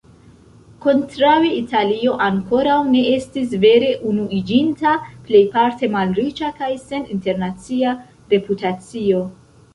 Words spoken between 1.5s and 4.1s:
Italio ankoraŭ ne estis vere